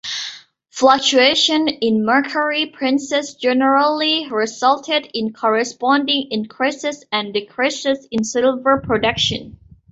Fluctuations 0.71 1.69
in 1.79 2.03
mercury 2.03 2.65
prices 2.65 3.35
generally 3.35 4.27
resulted 4.31 5.07
in 5.13 5.31
corresponding 5.31 6.27
increases 6.31 7.05
and 7.11 7.35
decreases 7.35 8.07
in 8.09 8.23
silver 8.23 8.81
production. 8.81 9.59